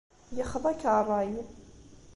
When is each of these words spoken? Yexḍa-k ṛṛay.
Yexḍa-k 0.37 0.81
ṛṛay. 0.99 1.31